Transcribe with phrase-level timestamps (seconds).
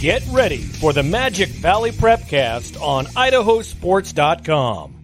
[0.00, 4.94] Get ready for the Magic Valley Prepcast on idahosports.com.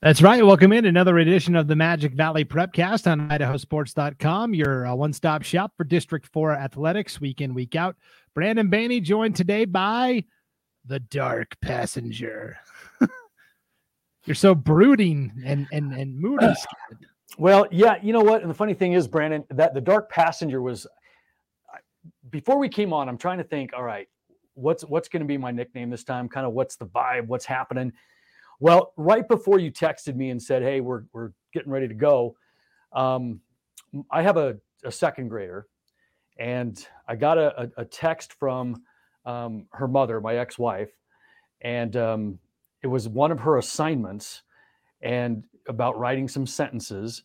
[0.00, 0.46] That's right.
[0.46, 5.42] Welcome in another edition of the Magic Valley Prepcast on idahosports.com, your uh, one stop
[5.42, 7.96] shop for District 4 athletics week in, week out.
[8.36, 10.22] Brandon Baney joined today by
[10.86, 12.56] the Dark Passenger.
[14.26, 16.54] You're so brooding and, and, and moody.
[17.36, 18.42] Well, yeah, you know what?
[18.42, 20.86] And the funny thing is, Brandon, that the Dark Passenger was
[22.32, 23.08] before we came on.
[23.08, 23.72] I'm trying to think.
[23.72, 24.08] All right,
[24.54, 26.28] what's what's going to be my nickname this time?
[26.28, 27.26] Kind of what's the vibe?
[27.28, 27.92] What's happening?
[28.58, 32.34] Well, right before you texted me and said, "Hey, we're we're getting ready to go,"
[32.92, 33.40] um,
[34.10, 35.68] I have a, a second grader,
[36.38, 38.82] and I got a, a text from
[39.24, 40.90] um, her mother, my ex-wife,
[41.60, 42.38] and um,
[42.82, 44.42] it was one of her assignments,
[45.02, 47.22] and about writing some sentences,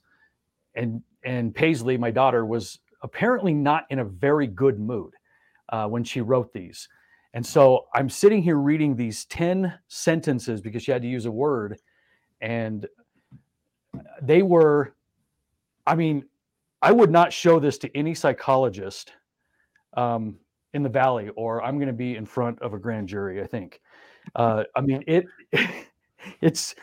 [0.76, 5.14] and and Paisley, my daughter, was apparently not in a very good mood
[5.70, 6.88] uh, when she wrote these.
[7.34, 11.32] And so I'm sitting here reading these 10 sentences because she had to use a
[11.32, 11.80] word.
[12.42, 12.88] And
[14.22, 14.96] they were,
[15.86, 16.26] I mean,
[16.82, 19.14] I would not show this to any psychologist
[19.96, 20.38] um,
[20.74, 23.48] in the Valley, or I'm going to be in front of a grand jury, I
[23.48, 23.82] think.
[24.36, 25.26] Uh, I mean, it,
[26.42, 26.76] it's,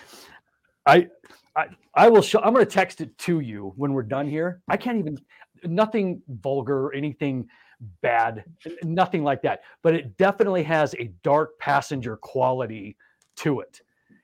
[0.87, 1.09] I,
[1.57, 4.63] I, I will show, I'm going to text it to you when we're done here.
[4.69, 5.19] I can't even,
[5.67, 7.49] nothing vulgar, anything
[8.03, 8.45] bad,
[8.83, 9.61] nothing like that.
[9.83, 12.97] But it definitely has a dark passenger quality
[13.37, 13.81] to it.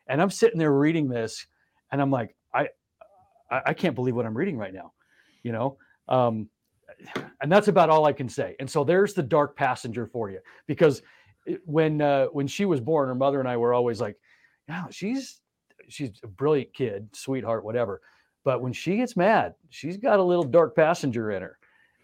[0.07, 1.47] And I'm sitting there reading this,
[1.93, 2.69] and I'm like, I,
[3.51, 4.93] I, can't believe what I'm reading right now,
[5.43, 5.77] you know.
[6.09, 6.49] Um,
[7.41, 8.57] and that's about all I can say.
[8.61, 11.03] And so there's the dark passenger for you, because
[11.65, 14.17] when uh, when she was born, her mother and I were always like,
[14.69, 15.41] "Yeah, she's
[15.89, 18.01] she's a brilliant kid, sweetheart, whatever."
[18.45, 21.59] But when she gets mad, she's got a little dark passenger in her.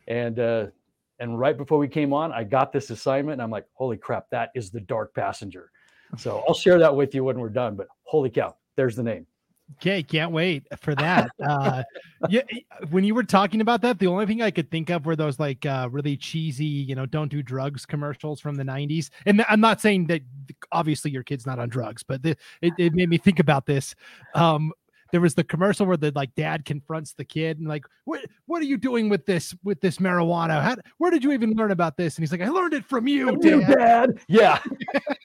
[0.08, 0.66] And uh,
[1.18, 4.28] and right before we came on, I got this assignment, and I'm like, holy crap,
[4.30, 5.70] that is the dark passenger.
[6.18, 7.74] So I'll share that with you when we're done.
[7.74, 9.26] But holy cow, there's the name.
[9.78, 11.30] Okay, can't wait for that.
[11.46, 11.82] Uh,
[12.28, 12.42] yeah,
[12.90, 15.38] when you were talking about that, the only thing I could think of were those
[15.38, 19.10] like uh, really cheesy, you know, don't do drugs commercials from the '90s.
[19.26, 20.22] And I'm not saying that
[20.72, 23.94] obviously your kid's not on drugs, but the, it, it made me think about this.
[24.34, 24.72] Um,
[25.12, 28.60] there was the commercial where the like dad confronts the kid and like what what
[28.62, 30.62] are you doing with this with this marijuana?
[30.62, 32.16] How, where did you even learn about this?
[32.16, 33.50] And he's like i learned it from you from dad.
[33.50, 34.18] You, dad.
[34.28, 34.62] yeah.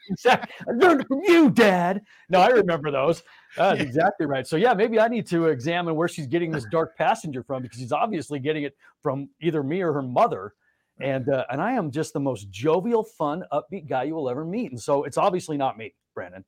[0.10, 2.02] Exactly i learned it from you dad.
[2.30, 3.24] No i remember those.
[3.56, 4.46] That's exactly right.
[4.46, 7.80] So yeah maybe i need to examine where she's getting this dark passenger from because
[7.80, 10.54] she's obviously getting it from either me or her mother.
[11.00, 14.44] And uh, and i am just the most jovial fun upbeat guy you will ever
[14.44, 14.72] meet.
[14.72, 16.44] And so it's obviously not me brandon.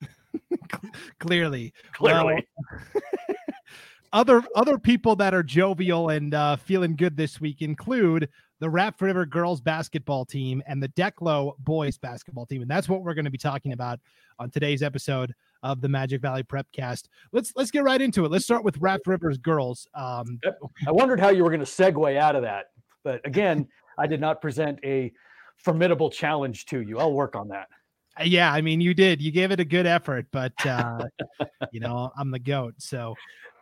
[1.20, 1.74] Clearly.
[1.94, 2.46] Clearly.
[2.64, 3.04] Well,
[4.14, 8.30] other other people that are jovial and uh, feeling good this week include
[8.60, 13.02] the Raft River girls basketball team and the Declo boys basketball team, and that's what
[13.02, 14.00] we're going to be talking about
[14.40, 17.10] on today's episode of the Magic Valley Prepcast.
[17.32, 18.32] Let's let's get right into it.
[18.32, 19.88] Let's start with Raft Rivers girls.
[19.96, 20.40] Um,
[20.88, 22.68] I wondered how you were going to segue out of that,
[23.04, 25.12] but again, I did not present a
[25.58, 27.00] formidable challenge to you.
[27.00, 27.68] I'll work on that.
[28.24, 29.24] Yeah, I mean, you did.
[29.24, 31.06] You gave it a good effort, but uh,
[31.72, 33.16] you know, I'm the goat, so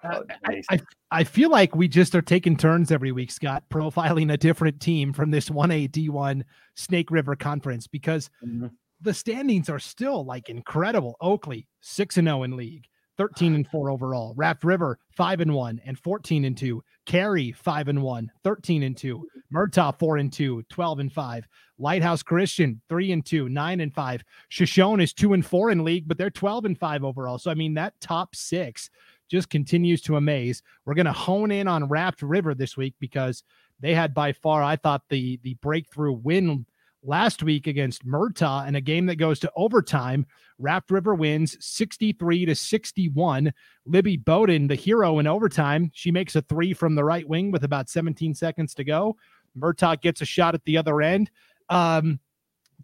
[0.04, 0.80] uh, I, I,
[1.12, 5.14] I feel like we just are taking turns every week, Scott, profiling a different team
[5.14, 6.44] from this 1A D1
[6.76, 8.68] Snake River Conference because mm-hmm.
[9.02, 11.16] the standings are still like incredible.
[11.22, 14.34] Oakley, 6 and 0 in league, 13 and 4 overall.
[14.36, 16.84] Raft River, 5 and 1 and 14 and 2.
[17.06, 19.28] Carey, 5 and 1, 13 and 2.
[19.54, 21.48] Murtaugh, 4 and 2, 12 and 5.
[21.78, 24.24] Lighthouse Christian, 3 and 2, 9 and 5.
[24.50, 27.38] Shoshone is 2 and 4 in league, but they're 12 and 5 overall.
[27.38, 28.90] So, I mean, that top six
[29.32, 30.62] just continues to amaze.
[30.86, 33.44] We're going to hone in on Raft River this week because
[33.80, 36.66] they had by far, I thought, the the breakthrough win
[37.04, 40.28] last week against Murtaugh in a game that goes to overtime.
[40.60, 43.54] Raft River wins 63 to 61.
[43.86, 47.64] Libby Boden, the hero in overtime, she makes a three from the right wing with
[47.64, 49.16] about 17 seconds to go.
[49.58, 51.32] Murtaugh gets a shot at the other end.
[51.70, 52.20] Um,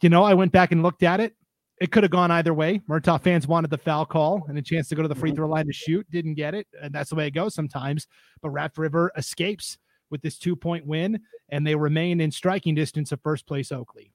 [0.02, 1.36] you know, I went back and looked at it
[1.80, 2.82] it could have gone either way.
[2.90, 5.38] Murtaugh fans wanted the foul call and a chance to go to the free mm-hmm.
[5.38, 6.10] throw line to shoot.
[6.10, 6.68] Didn't get it.
[6.82, 8.08] And that's the way it goes sometimes.
[8.42, 9.78] But Raft River escapes
[10.10, 11.20] with this two point win,
[11.50, 14.12] and they remain in striking distance of first place Oakley.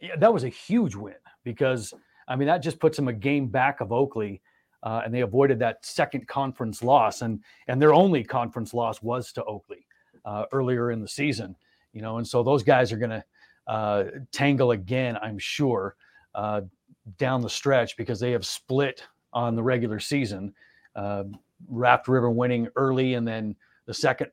[0.00, 1.14] Yeah, that was a huge win
[1.44, 1.92] because,
[2.28, 4.42] I mean, that just puts them a game back of Oakley.
[4.82, 9.32] Uh, and they avoided that second conference loss, and and their only conference loss was
[9.32, 9.84] to Oakley
[10.24, 11.56] uh, earlier in the season,
[11.92, 13.24] you know, and so those guys are going to
[13.66, 15.96] uh, tangle again, I'm sure.
[16.34, 16.60] Uh,
[17.18, 20.52] down the stretch because they have split on the regular season.
[20.94, 21.24] Uh,
[21.68, 23.54] Raft River winning early, and then
[23.86, 24.30] the second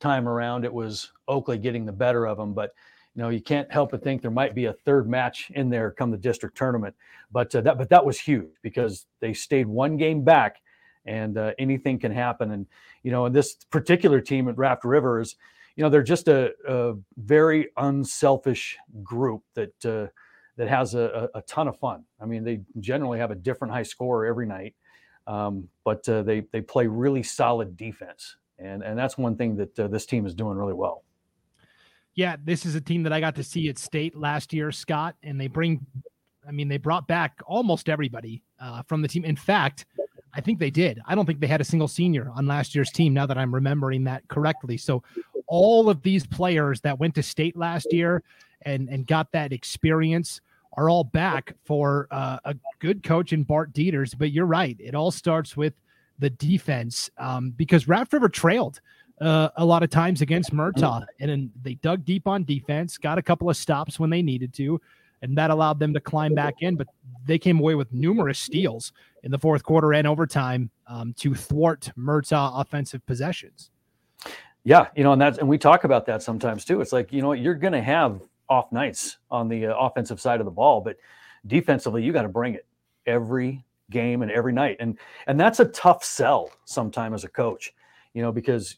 [0.00, 2.54] time around, it was Oakley getting the better of them.
[2.54, 2.72] But
[3.14, 5.90] you know, you can't help but think there might be a third match in there
[5.90, 6.94] come the district tournament.
[7.30, 10.60] But uh, that, but that was huge because they stayed one game back,
[11.06, 12.52] and uh, anything can happen.
[12.52, 12.66] And
[13.02, 15.36] you know, and this particular team at Raft River is,
[15.76, 20.06] you know, they're just a, a very unselfish group that uh,
[20.56, 22.04] that has a, a, ton of fun.
[22.20, 24.74] I mean, they generally have a different high score every night,
[25.26, 29.78] um, but uh, they they play really solid defense, and and that's one thing that
[29.78, 31.04] uh, this team is doing really well
[32.14, 35.16] yeah, this is a team that I got to see at state last year, Scott,
[35.22, 35.84] and they bring,
[36.46, 39.24] I mean, they brought back almost everybody uh, from the team.
[39.24, 39.86] In fact,
[40.34, 41.00] I think they did.
[41.06, 43.14] I don't think they had a single senior on last year's team.
[43.14, 45.02] Now that I'm remembering that correctly, so
[45.46, 48.22] all of these players that went to state last year
[48.62, 50.40] and and got that experience
[50.74, 54.16] are all back for uh, a good coach in Bart Dieters.
[54.16, 55.74] But you're right; it all starts with
[56.18, 58.80] the defense um, because Raft River trailed
[59.20, 63.18] uh, a lot of times against Murtaugh, and then they dug deep on defense, got
[63.18, 64.80] a couple of stops when they needed to,
[65.22, 66.76] and that allowed them to climb back in.
[66.76, 66.88] But
[67.26, 68.92] they came away with numerous steals
[69.22, 73.70] in the fourth quarter and overtime um, to thwart Murtaugh offensive possessions.
[74.64, 76.80] Yeah, you know, and that's and we talk about that sometimes too.
[76.80, 78.20] It's like you know you're going to have
[78.50, 80.96] off nights on the uh, offensive side of the ball, but
[81.46, 82.66] defensively you got to bring it
[83.06, 87.72] every game and every night, and and that's a tough sell sometimes as a coach
[88.14, 88.76] you know, because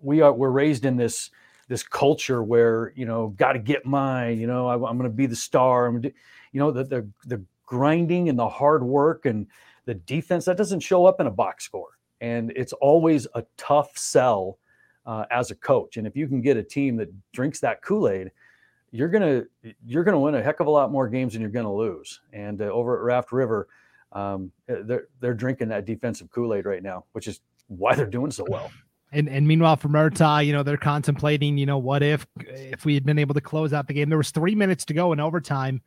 [0.00, 1.30] we are we're raised in this
[1.68, 4.38] this culture where you know got to get mine.
[4.38, 5.86] You know, I, am going to be the star.
[5.86, 6.12] I'm, you
[6.54, 9.46] know, the the the grinding and the hard work and
[9.84, 13.96] the defense that doesn't show up in a box score, and it's always a tough
[13.96, 14.58] sell
[15.06, 15.96] uh, as a coach.
[15.96, 18.30] And if you can get a team that drinks that Kool Aid,
[18.90, 19.44] you're gonna
[19.84, 22.20] you're gonna win a heck of a lot more games than you're gonna lose.
[22.32, 23.68] And uh, over at Raft River,
[24.12, 28.30] um, they're they're drinking that defensive Kool Aid right now, which is why they're doing
[28.30, 28.70] so well.
[29.12, 32.94] And and meanwhile for Murtaugh, you know, they're contemplating, you know, what if if we
[32.94, 34.08] had been able to close out the game?
[34.08, 35.80] There was three minutes to go in overtime,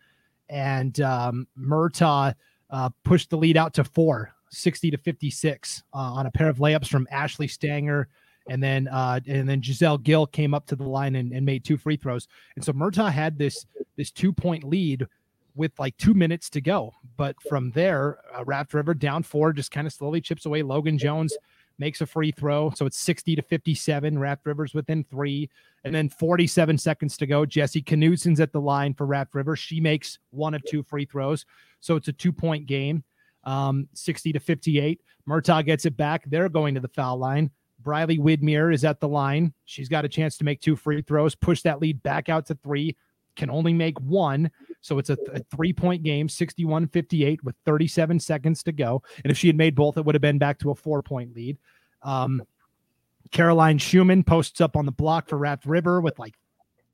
[0.50, 2.34] and um, Murtaugh
[2.70, 6.58] uh, pushed the lead out to four, 60 to 56 uh, on a pair of
[6.58, 8.08] layups from Ashley Stanger.
[8.48, 11.64] And then uh, and then Giselle Gill came up to the line and, and made
[11.64, 12.28] two free throws.
[12.56, 13.66] And so Murtaugh had this
[13.96, 15.08] this two point lead
[15.56, 16.94] with like two minutes to go.
[17.18, 20.64] But from there, uh, Raft River down four, just kind of slowly chips away.
[20.64, 21.38] Logan Jones
[21.80, 22.72] makes a free throw.
[22.76, 24.20] So it's 60 to 57.
[24.20, 25.50] Raft Rivers within three.
[25.84, 27.46] And then 47 seconds to go.
[27.46, 29.56] Jesse Knudson's at the line for Raft River.
[29.56, 31.46] She makes one of two free throws.
[31.80, 33.04] So it's a two point game,
[33.46, 35.02] um, 60 to 58.
[35.28, 36.24] Murtaugh gets it back.
[36.26, 37.50] They're going to the foul line.
[37.82, 39.54] Briley Widmere is at the line.
[39.66, 42.56] She's got a chance to make two free throws, push that lead back out to
[42.56, 42.96] three,
[43.36, 44.52] can only make one.
[44.82, 49.02] So it's a, th- a three point game, 61 58, with 37 seconds to go.
[49.24, 51.36] And if she had made both, it would have been back to a four point
[51.36, 51.58] lead.
[52.04, 52.44] Um,
[53.32, 56.36] Caroline Schumann posts up on the block for Raft River with like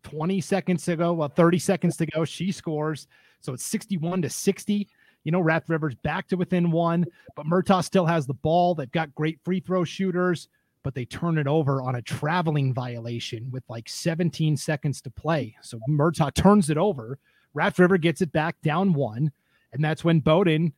[0.04, 1.14] 20 seconds to go.
[1.14, 2.26] Well, 30 seconds to go.
[2.26, 3.08] She scores.
[3.42, 4.88] So it's 61 to 60.
[5.24, 7.06] You know, Raft River's back to within one,
[7.36, 8.76] but Murtaugh still has the ball.
[8.76, 10.50] They've got great free throw shooters,
[10.86, 15.58] but they turn it over on a traveling violation with like 17 seconds to play.
[15.62, 17.18] So Murtaugh turns it over.
[17.56, 19.32] Raft River gets it back down one.
[19.74, 20.74] And that's when Boden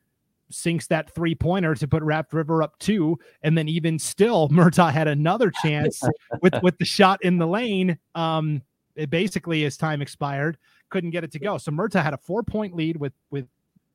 [0.50, 3.20] sinks that three pointer to put Raft River up two.
[3.44, 6.02] And then even still, Murtaugh had another chance
[6.42, 8.00] with, with the shot in the lane.
[8.16, 8.62] Um,
[8.96, 10.58] it basically, as time expired,
[10.90, 11.58] couldn't get it to go.
[11.58, 13.46] So Murtaugh had a four point lead with with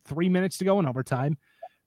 [0.04, 1.38] three minutes to go in overtime,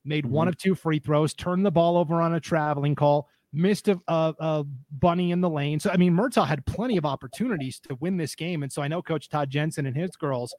[0.04, 0.34] made mm-hmm.
[0.34, 4.00] one of two free throws, turned the ball over on a traveling call, missed a,
[4.08, 5.80] a, a, bunny in the lane.
[5.80, 8.88] So I mean, Murtaugh had plenty of opportunities to win this game, and so I
[8.88, 10.56] know Coach Todd Jensen and his girls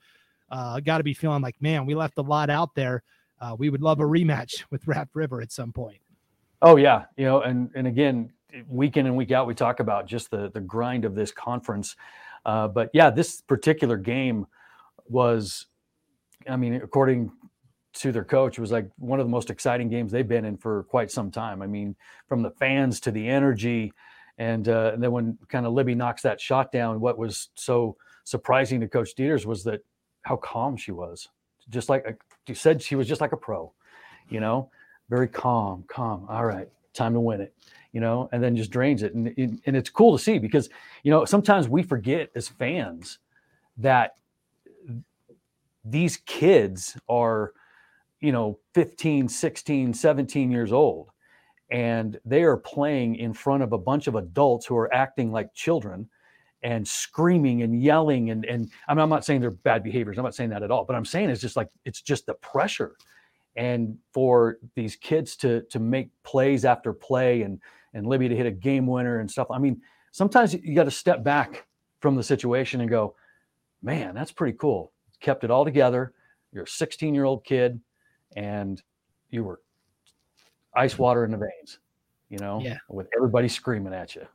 [0.51, 3.03] uh, got to be feeling like, man, we left a lot out there.
[3.41, 5.99] Uh, we would love a rematch with Raft River at some point.
[6.63, 8.33] Oh yeah, you know, and and again,
[8.69, 11.97] week in and week out, we talk about just the the grind of this conference.
[12.45, 14.47] Uh, but yeah, this particular game
[15.09, 15.67] was,
[16.49, 17.33] I mean, according
[18.01, 20.85] to their coach, was like one of the most exciting games they've been in for
[20.85, 21.63] quite some time.
[21.63, 21.97] I mean,
[22.29, 23.93] from the fans to the energy,
[24.39, 27.97] and, uh, and then when kind of Libby knocks that shot down, what was so
[28.25, 29.81] surprising to Coach Dieters was that
[30.23, 31.29] how calm she was.
[31.71, 33.73] Just like you said, she was just like a pro,
[34.29, 34.71] you know,
[35.09, 36.27] very calm, calm.
[36.29, 37.55] All right, time to win it,
[37.93, 39.15] you know, and then just drains it.
[39.15, 39.29] And,
[39.65, 40.69] and it's cool to see because,
[41.03, 43.19] you know, sometimes we forget as fans
[43.79, 44.17] that
[45.85, 47.53] these kids are,
[48.27, 51.11] you know, 15, 16, 17 years old
[51.71, 55.53] and they are playing in front of a bunch of adults who are acting like
[55.55, 56.09] children
[56.63, 60.19] and screaming and yelling and and I mean, I'm not saying they're bad behaviors.
[60.19, 60.85] I'm not saying that at all.
[60.85, 62.97] But I'm saying it's just like it's just the pressure,
[63.57, 67.61] and for these kids to to make plays after play and
[67.95, 69.49] and Libby to hit a game winner and stuff.
[69.51, 69.81] I mean,
[70.13, 71.67] sometimes you got to step back
[72.01, 73.17] from the situation and go,
[73.83, 74.93] man, that's pretty cool.
[75.21, 76.13] Kept it all together.
[76.53, 77.81] You're a 16 year old kid,
[78.37, 78.83] and
[79.31, 79.61] you were
[80.75, 81.79] ice water in the veins,
[82.29, 82.77] you know, yeah.
[82.89, 84.27] with everybody screaming at you.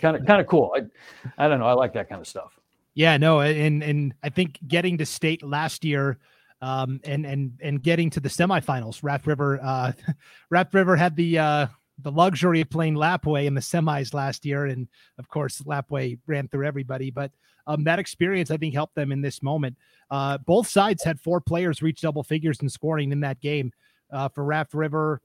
[0.00, 0.74] Kind of, kind of cool.
[0.74, 1.66] I, I don't know.
[1.66, 2.58] I like that kind of stuff.
[2.94, 6.18] Yeah, no, and and I think getting to state last year,
[6.60, 9.92] um, and and and getting to the semifinals, Raft River, uh,
[10.50, 11.66] Raft River had the uh,
[12.02, 14.88] the luxury of playing Lapwai in the semis last year, and
[15.18, 17.10] of course Lapwai ran through everybody.
[17.10, 17.30] But
[17.70, 19.76] um, that experience, I think, helped them in this moment.
[20.10, 23.72] Uh, both sides had four players reach double figures in scoring in that game.
[24.12, 25.20] Uh, for Raft River,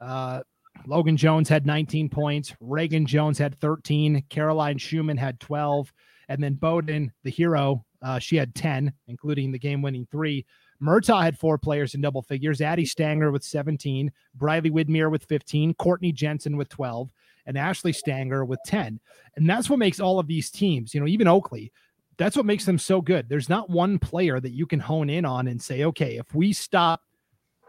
[0.00, 0.40] uh,
[0.86, 2.54] Logan Jones had 19 points.
[2.60, 4.24] Reagan Jones had 13.
[4.28, 5.92] Caroline Schumann had 12.
[6.28, 10.44] And then Boden, the hero, uh, she had 10, including the game winning three.
[10.82, 15.72] Murtaugh had four players in double figures Addie Stanger with 17, Briley Widmere with 15,
[15.74, 17.10] Courtney Jensen with 12,
[17.46, 19.00] and Ashley Stanger with 10.
[19.36, 21.72] And that's what makes all of these teams, you know, even Oakley,
[22.18, 23.28] that's what makes them so good.
[23.28, 26.52] There's not one player that you can hone in on and say, okay, if we
[26.52, 27.02] stop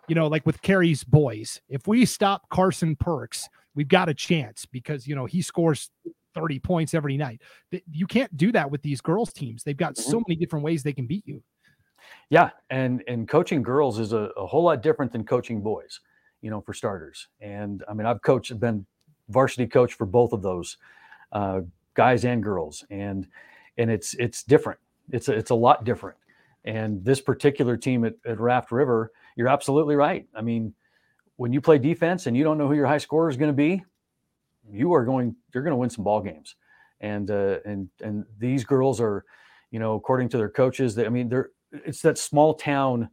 [0.08, 4.66] you know, like with Carey's boys, if we stop Carson Perks, we've got a chance
[4.66, 5.92] because, you know, he scores
[6.34, 7.42] 30 points every night.
[7.92, 9.64] You can't do that with these girls teams.
[9.64, 10.24] They've got so mm-hmm.
[10.28, 11.44] many different ways they can beat you.
[12.30, 16.00] Yeah, and and coaching girls is a, a whole lot different than coaching boys,
[16.42, 17.28] you know, for starters.
[17.42, 18.86] And I mean, I've coached, been
[19.30, 20.78] varsity coach for both of those,
[21.32, 21.62] uh,
[21.94, 23.28] guys and girls, and
[23.78, 24.80] and it's it's different.
[25.12, 26.18] It's a, it's a lot different.
[26.66, 30.28] And this particular team at, at Raft River, you're absolutely right.
[30.36, 30.74] I mean,
[31.38, 33.56] when you play defense and you don't know who your high scorer is going to
[33.56, 33.84] be,
[34.70, 36.56] you are going you're going to win some ball games.
[37.00, 39.24] And uh, and and these girls are,
[39.72, 43.10] you know, according to their coaches, they, I mean, they're it's that small town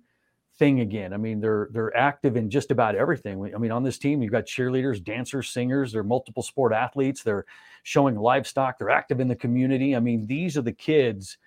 [0.58, 1.12] thing again.
[1.12, 3.52] I mean, they're they're active in just about everything.
[3.54, 5.92] I mean, on this team, you've got cheerleaders, dancers, singers.
[5.92, 7.23] They're multiple sport athletes.
[7.23, 7.44] They're
[7.82, 8.78] showing livestock.
[8.78, 9.96] They're active in the community.
[9.96, 11.38] I mean, these are the kids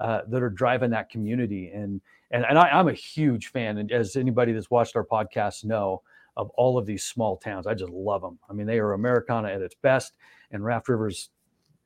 [0.00, 1.70] uh, that are driving that community.
[1.74, 5.64] And and and I, am a huge fan, and as anybody that's watched our podcast
[5.64, 6.02] know,
[6.36, 7.66] of all of these small towns.
[7.66, 8.38] I just love them.
[8.48, 10.14] I mean, they are Americana at its best,
[10.50, 11.30] and Raft River's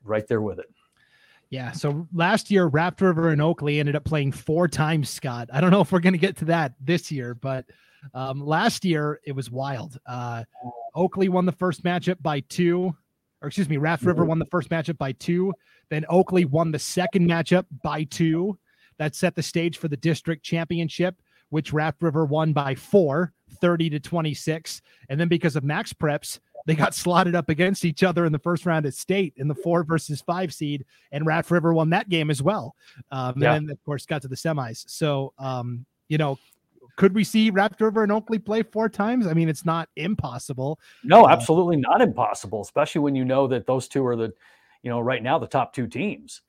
[0.02, 0.66] right there with it.
[1.50, 1.72] Yeah.
[1.72, 5.50] So last year, Raft River and Oakley ended up playing four times, Scott.
[5.52, 7.66] I don't know if we're going to get to that this year, but
[8.14, 9.98] um, last year it was wild.
[10.06, 10.44] Uh,
[10.94, 12.94] Oakley won the first matchup by two,
[13.42, 15.52] or excuse me, Raft River won the first matchup by two.
[15.88, 18.56] Then Oakley won the second matchup by two.
[18.98, 21.16] That set the stage for the district championship,
[21.48, 24.82] which Raft River won by four, 30 to 26.
[25.08, 28.66] And then because of MaxPreps, they got slotted up against each other in the first
[28.66, 32.30] round at state in the four versus five seed, and Raft River won that game
[32.30, 32.74] as well.
[33.10, 33.54] Um, yeah.
[33.54, 34.84] And then, of course, got to the semis.
[34.88, 36.38] So, um, you know,
[36.96, 39.26] could we see Raft River and Oakley play four times?
[39.26, 40.78] I mean, it's not impossible.
[41.02, 44.32] No, uh, absolutely not impossible, especially when you know that those two are the,
[44.82, 46.42] you know, right now the top two teams.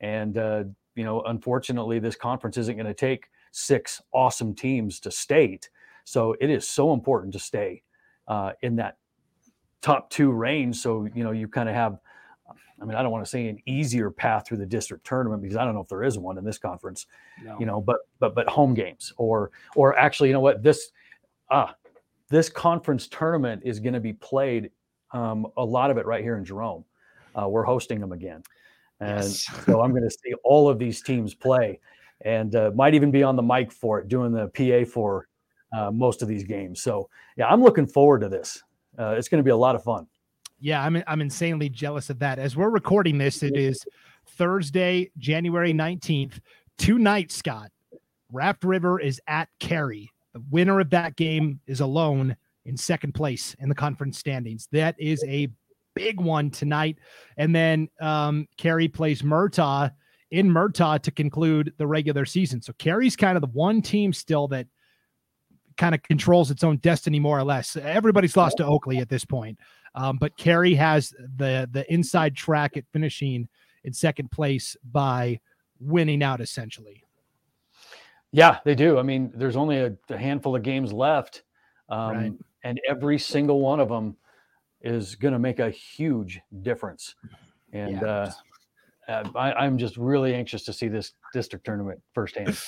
[0.00, 5.10] And, uh, you know, unfortunately, this conference isn't going to take six awesome teams to
[5.10, 5.68] state.
[6.04, 7.82] So it is so important to stay
[8.28, 8.96] uh, in that
[9.80, 10.76] top two range.
[10.76, 11.98] So, you know, you kind of have,
[12.80, 15.56] I mean, I don't want to say an easier path through the district tournament because
[15.56, 17.06] I don't know if there is one in this conference,
[17.44, 17.56] no.
[17.58, 20.90] you know, but, but, but home games or, or actually, you know what, this,
[21.50, 21.74] ah,
[22.28, 24.70] this conference tournament is going to be played
[25.12, 26.84] um, a lot of it right here in Jerome.
[27.34, 28.42] Uh, we're hosting them again.
[29.00, 29.46] And yes.
[29.64, 31.80] so I'm going to see all of these teams play
[32.22, 35.28] and uh, might even be on the mic for it, doing the PA for
[35.72, 36.82] uh, most of these games.
[36.82, 38.62] So yeah, I'm looking forward to this.
[38.98, 40.06] Uh, it's going to be a lot of fun.
[40.60, 42.38] Yeah, I'm I'm insanely jealous of that.
[42.38, 43.84] As we're recording this, it is
[44.30, 46.40] Thursday, January 19th.
[46.78, 47.70] Tonight, Scott,
[48.32, 50.10] Raft River is at Carey.
[50.34, 54.68] The winner of that game is alone in second place in the conference standings.
[54.72, 55.48] That is a
[55.94, 56.98] big one tonight.
[57.36, 59.90] And then um, Carey plays Murtaugh
[60.30, 62.60] in Murtaugh to conclude the regular season.
[62.60, 64.66] So Carey's kind of the one team still that
[65.78, 67.76] kind of controls its own destiny more or less.
[67.76, 69.58] Everybody's lost to Oakley at this point,
[69.94, 73.48] um, but Carey has the the inside track at finishing
[73.84, 75.40] in second place by
[75.80, 77.02] winning out essentially.
[78.32, 78.98] Yeah, they do.
[78.98, 81.44] I mean, there's only a, a handful of games left,
[81.88, 82.32] um, right.
[82.62, 84.16] and every single one of them
[84.82, 87.14] is going to make a huge difference.
[87.72, 88.32] And yeah.
[89.08, 92.58] uh, I, am just really anxious to see this district tournament firsthand.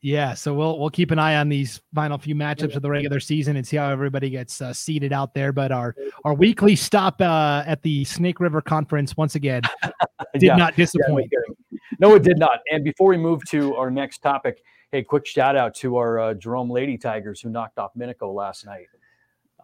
[0.00, 3.18] Yeah, so we'll we'll keep an eye on these final few matchups of the regular
[3.18, 5.52] season and see how everybody gets uh, seated out there.
[5.52, 9.62] But our our weekly stop uh, at the Snake River Conference once again
[10.34, 10.56] did yeah.
[10.56, 11.32] not disappoint.
[11.32, 12.60] Yeah, no, it did not.
[12.70, 14.62] And before we move to our next topic,
[14.92, 18.66] hey, quick shout out to our uh, Jerome Lady Tigers who knocked off Minico last
[18.66, 18.86] night.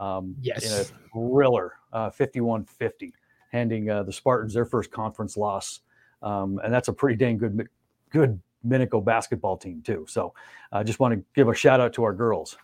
[0.01, 3.13] Um, yes, in a thriller, uh, 51-50,
[3.53, 5.79] handing uh, the Spartans their first conference loss,
[6.23, 7.69] um, and that's a pretty dang good
[8.11, 10.07] good Minico basketball team too.
[10.09, 10.35] So
[10.73, 12.57] I uh, just want to give a shout out to our girls.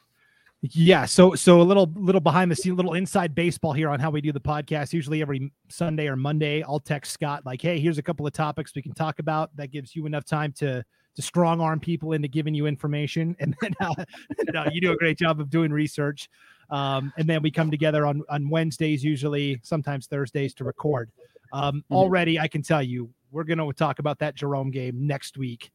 [0.63, 4.11] Yeah, so so a little little behind the scene, little inside baseball here on how
[4.11, 4.93] we do the podcast.
[4.93, 8.75] Usually every Sunday or Monday, I'll text Scott like, "Hey, here's a couple of topics
[8.75, 10.85] we can talk about." That gives you enough time to
[11.17, 14.05] to strong arm people into giving you information, and then uh,
[14.53, 16.29] no, you do a great job of doing research.
[16.69, 21.11] Um, and then we come together on on Wednesdays, usually sometimes Thursdays, to record.
[21.55, 21.95] Um, mm-hmm.
[21.95, 25.71] Already, I can tell you, we're going to talk about that Jerome game next week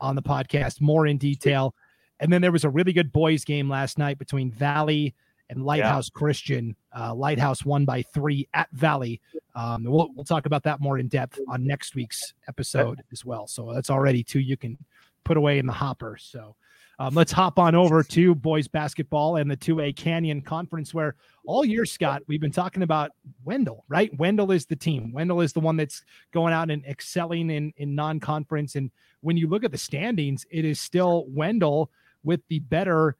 [0.00, 1.74] on the podcast more in detail.
[2.20, 5.14] And then there was a really good boys game last night between Valley
[5.50, 6.18] and Lighthouse yeah.
[6.18, 6.76] Christian.
[6.96, 9.20] Uh, Lighthouse won by three at Valley.
[9.54, 13.46] Um, we'll, we'll talk about that more in depth on next week's episode as well.
[13.46, 14.76] So that's already two you can
[15.24, 16.16] put away in the hopper.
[16.20, 16.56] So
[17.00, 21.14] um, let's hop on over to boys basketball and the 2A Canyon Conference, where
[21.46, 23.12] all year, Scott, we've been talking about
[23.44, 24.16] Wendell, right?
[24.18, 25.12] Wendell is the team.
[25.12, 26.02] Wendell is the one that's
[26.32, 28.74] going out and excelling in, in non conference.
[28.74, 28.90] And
[29.20, 31.90] when you look at the standings, it is still Wendell
[32.24, 33.16] with the better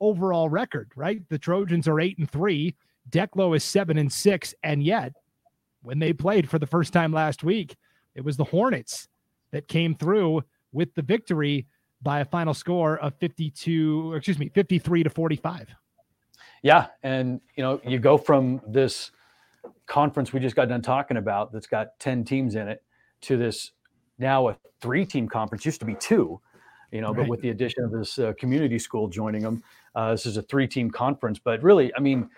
[0.00, 1.22] overall record, right?
[1.28, 2.74] The Trojans are eight and three,
[3.08, 5.12] Declo is seven and six, and yet
[5.82, 7.76] when they played for the first time last week,
[8.14, 9.08] it was the Hornets
[9.52, 11.66] that came through with the victory
[12.02, 15.74] by a final score of 52, excuse me, 53 to 45.
[16.62, 16.86] Yeah.
[17.02, 19.10] And, you know, you go from this
[19.86, 22.82] conference we just got done talking about that's got 10 teams in it
[23.20, 23.72] to this
[24.18, 26.40] now a three team conference, used to be two
[26.92, 27.18] you know, right.
[27.18, 29.62] but with the addition of this uh, community school joining them,
[29.94, 31.38] uh, this is a three-team conference.
[31.38, 32.28] But really, I mean,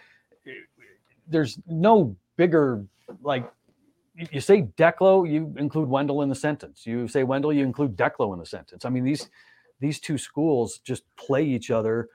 [1.26, 2.84] there's no bigger
[3.22, 3.50] like
[4.30, 6.86] you say Declo, you include Wendell in the sentence.
[6.86, 8.84] You say Wendell, you include Declo in the sentence.
[8.84, 9.30] I mean, these
[9.82, 12.08] these two schools just play each other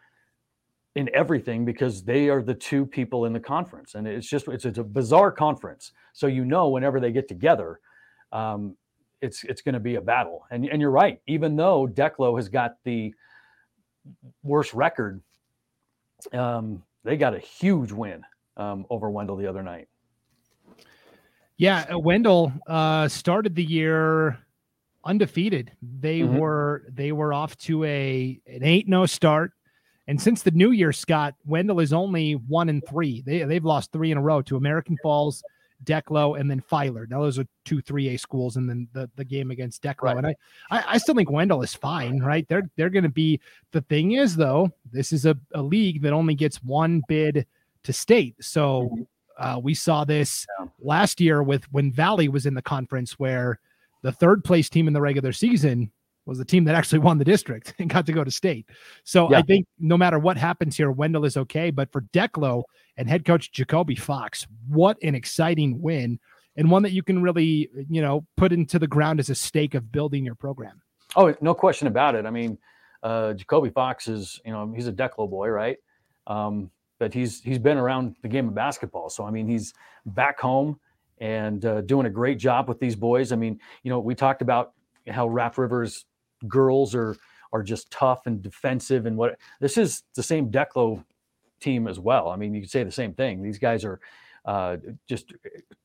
[0.96, 4.66] in everything because they are the two people in the conference, and it's just it's,
[4.66, 5.92] it's a bizarre conference.
[6.14, 7.80] So you know, whenever they get together,
[8.32, 8.76] um,
[9.22, 10.46] it's it's going to be a battle.
[10.50, 11.22] And and you're right.
[11.28, 13.14] Even though Declo has got the
[14.44, 15.22] worst record,
[16.32, 18.24] um, they got a huge win
[18.56, 19.90] um, over Wendell the other night.
[21.58, 24.40] Yeah, uh, Wendell uh, started the year
[25.08, 25.72] undefeated.
[25.82, 26.38] They mm-hmm.
[26.38, 29.54] were they were off to a an eight no start.
[30.10, 33.24] And since the new year, Scott, Wendell is only one and three.
[33.26, 35.44] They they've lost three in a row to American Falls,
[35.84, 37.08] Declo, and then Filer.
[37.10, 40.04] Now those are two 3A schools, and then the, the game against Declo.
[40.04, 40.18] Right.
[40.18, 40.36] And I,
[40.70, 42.48] I, I still think Wendell is fine, right?
[42.48, 43.40] They're they're going to be.
[43.72, 47.46] The thing is, though, this is a, a league that only gets one bid
[47.84, 48.36] to state.
[48.40, 49.02] So mm-hmm.
[49.40, 50.46] uh, we saw this
[50.80, 53.60] last year with when Valley was in the conference, where
[54.08, 55.92] the third place team in the regular season
[56.26, 58.66] was the team that actually won the district and got to go to state.
[59.04, 59.40] So yeah.
[59.40, 61.72] I think no matter what happens here, Wendell is okay.
[61.72, 62.64] But for Declo
[62.96, 66.20] and head coach Jacoby Fox, what an exciting win
[66.56, 69.76] and one that you can really, you know, put into the ground as a stake
[69.76, 70.82] of building your program.
[71.18, 72.26] Oh, no question about it.
[72.26, 72.58] I mean,
[73.04, 75.78] uh, Jacoby Fox is, you know, he's a Declo boy, right?
[76.28, 79.10] Um, but he's he's been around the game of basketball.
[79.10, 79.74] So I mean, he's
[80.06, 80.80] back home
[81.20, 83.32] and uh, doing a great job with these boys.
[83.32, 84.74] I mean, you know, we talked about
[85.10, 86.06] how Raft Rivers
[86.48, 87.16] girls are
[87.54, 91.04] are just tough and defensive and what this is the same Declo
[91.60, 92.30] team as well.
[92.30, 93.42] I mean, you could say the same thing.
[93.42, 94.00] These guys are
[94.46, 94.78] uh,
[95.08, 95.34] just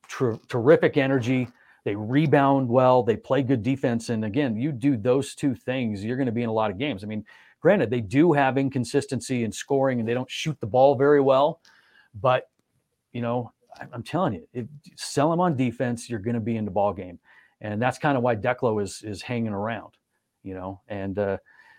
[0.09, 1.49] ter- terrific energy.
[1.85, 3.03] They rebound well.
[3.03, 4.09] They play good defense.
[4.09, 6.79] And again, you do those two things, you're going to be in a lot of
[6.79, 7.03] games.
[7.03, 7.25] I mean,
[7.61, 11.61] granted, they do have inconsistency in scoring and they don't shoot the ball very well.
[12.14, 12.51] But,
[13.12, 13.53] you know,
[13.93, 16.93] I'm telling you, if, sell them on defense, you're going to be in the ball
[16.93, 17.19] game.
[17.61, 19.97] And that's kind of why Declo is is hanging around
[20.43, 21.39] you know, and uh,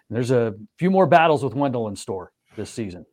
[0.10, 3.06] there's a few more battles with Wendell in store this season.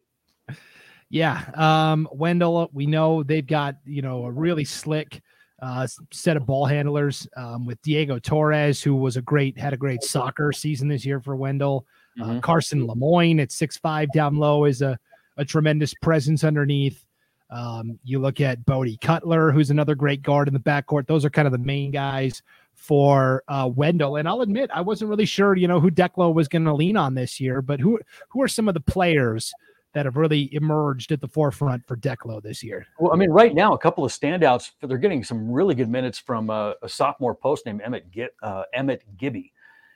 [1.09, 5.21] Yeah, um, Wendell, we know they've got you know a really slick
[5.61, 9.77] uh, set of ball handlers um, with Diego Torres, who was a great had a
[9.77, 11.85] great soccer season this year for Wendell.
[12.21, 12.37] Uh, mm-hmm.
[12.39, 14.99] Uh, Carson Lemoyne at six five down low is a
[15.37, 17.05] a tremendous presence underneath.
[17.51, 21.07] Um, you look at Bodie Cutler, who's another great guard in the backcourt.
[21.07, 22.43] Those are kind of the main guys
[22.75, 24.17] for uh, Wendell.
[24.17, 26.97] And I'll admit, I wasn't really sure, you know, who Declo was going to lean
[26.97, 29.53] on this year, but who who are some of the players
[29.93, 32.87] that have really emerged at the forefront for Declo this year?
[32.99, 34.71] Well, I mean, right now, a couple of standouts.
[34.81, 38.07] They're getting some really good minutes from uh, a sophomore post named Emmett
[38.43, 39.53] uh, Emmett Gibby.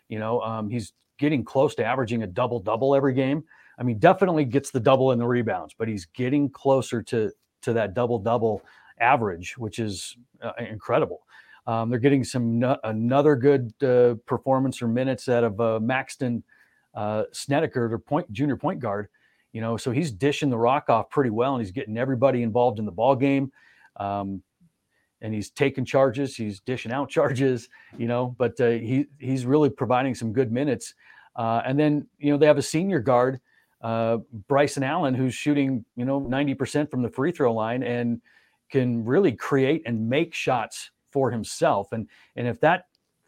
[0.09, 3.45] You know, um, he's getting close to averaging a double double every game.
[3.79, 7.33] I mean, definitely gets the double in the rebounds, but he's getting closer to
[7.65, 8.63] to that double double
[9.01, 11.23] average, which is uh, incredible.
[11.67, 16.43] Um, they're getting some no, another good uh, performance or minutes out of uh, Maxton
[16.95, 19.09] uh, Snedeker, their point junior point guard.
[19.53, 22.79] You know, so he's dishing the rock off pretty well, and he's getting everybody involved
[22.79, 23.53] in the ball game.
[23.97, 24.43] Um,
[25.21, 26.37] and he's taking charges.
[26.37, 30.95] He's dishing out charges, you know, but uh, he he's really providing some good minutes.
[31.37, 33.41] Uh, and then you know they have a senior guard,
[33.85, 34.17] uh,
[34.49, 38.21] Bryson Allen, who's shooting you know 90% from the free throw line and
[38.71, 41.93] can really create and make shots for himself.
[41.93, 42.87] And and if that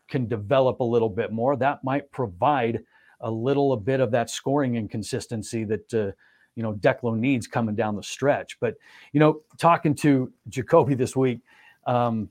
[0.09, 2.83] can develop a little bit more, that might provide
[3.21, 6.13] a little a bit of that scoring inconsistency that uh,
[6.55, 8.59] you know Declo needs coming down the stretch.
[8.59, 8.77] But
[9.13, 11.41] you know, talking to Jacoby this week,
[11.87, 12.31] um,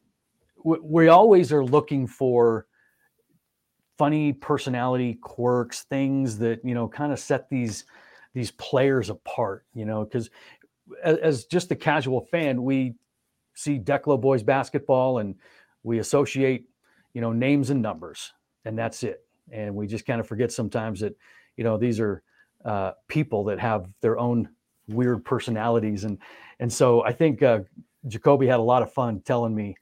[0.63, 2.65] we, we always are looking for
[3.99, 7.85] funny personality quirks, things that you know kind of set these
[8.35, 9.65] these players apart.
[9.73, 10.29] You know, because
[11.03, 12.93] as, as just a casual fan, we
[13.55, 15.35] see Declo boys basketball and
[15.81, 16.67] we associate
[17.13, 18.33] you know names and numbers,
[18.65, 19.25] and that's it.
[19.51, 21.17] And we just kind of forget sometimes that
[21.57, 22.21] you know these are
[22.63, 24.49] uh, people that have their own
[24.87, 26.19] weird personalities and
[26.59, 27.61] and so I think uh,
[28.07, 29.75] Jacoby had a lot of fun telling me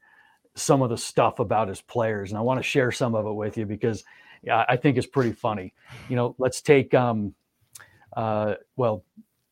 [0.56, 3.34] some of the stuff about his players, and I want to share some of it
[3.34, 4.04] with you because
[4.52, 5.74] I think it's pretty funny.
[6.10, 7.34] You know, let's take um,
[8.16, 9.04] uh, well,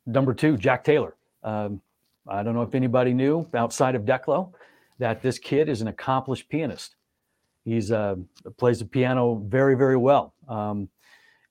[0.05, 1.15] number two, Jack Taylor.
[1.43, 1.81] Um,
[2.27, 4.53] I don't know if anybody knew outside of Declo
[4.99, 6.95] that this kid is an accomplished pianist.
[7.65, 8.15] He's uh,
[8.57, 10.33] plays the piano very, very well.
[10.47, 10.89] Um,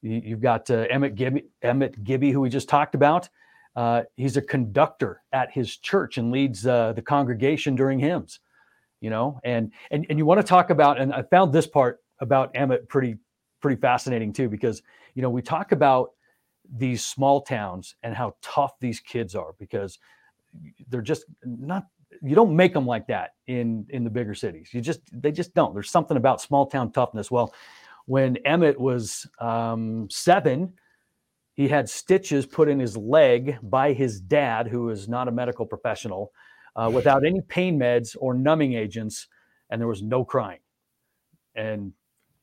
[0.03, 3.29] you, have got uh, Emmett Gibby, Emmett Gibby, who we just talked about.
[3.77, 8.41] Uh, he's a conductor at his church and leads uh, the congregation during hymns.
[9.01, 12.01] You know, and and and you want to talk about, and I found this part
[12.19, 13.17] about Emmett pretty
[13.61, 14.83] pretty fascinating too, because
[15.15, 16.13] you know we talk about
[16.77, 19.99] these small towns and how tough these kids are because
[20.89, 21.87] they're just not
[22.23, 24.71] you don't make them like that in in the bigger cities.
[24.73, 25.75] You just they just don't.
[25.75, 27.31] There's something about small town toughness.
[27.31, 27.53] Well
[28.07, 30.73] when emmett was um, seven
[31.55, 35.67] he had stitches put in his leg by his dad who is not a medical
[35.67, 36.33] professional
[36.77, 39.29] uh, without any pain meds or numbing agents
[39.71, 40.59] and there was no crying.
[41.55, 41.93] And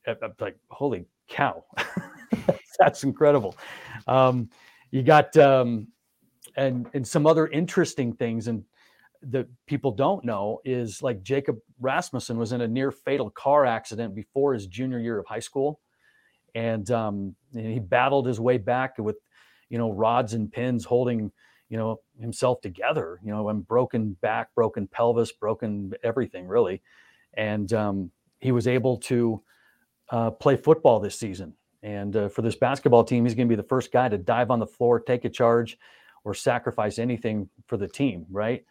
[0.08, 1.66] i'm like holy cow
[2.80, 3.56] that's incredible
[4.08, 4.50] um,
[4.92, 5.88] you got um,
[6.56, 8.63] and and some other interesting things and
[9.22, 14.16] that people don't know is like Jacob Rasmussen was in a near fatal car accident
[14.16, 15.80] before his junior year of high school,
[16.56, 19.18] and, um, and he battled his way back with,
[19.70, 21.32] you know, rods and pins holding,
[21.70, 23.20] you know, himself together.
[23.24, 26.82] You know, and broken back, broken pelvis, broken everything really,
[27.34, 29.42] and um, he was able to
[30.10, 31.57] uh, play football this season.
[31.84, 34.52] And uh, for this basketball team, he's going to be the first guy to dive
[34.52, 35.78] on the floor, take a charge,
[36.24, 38.66] or sacrifice anything for the team, right?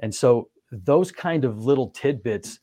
[0.00, 2.60] And so those kind of little tidbits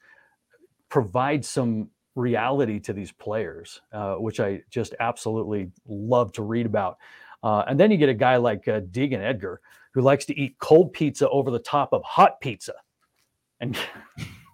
[0.89, 6.97] provide some reality to these players, uh, which I just absolutely love to read about.
[7.43, 9.61] Uh, and then you get a guy like uh, Deegan Edgar,
[9.93, 12.73] who likes to eat cold pizza over the top of hot pizza,
[13.59, 13.77] and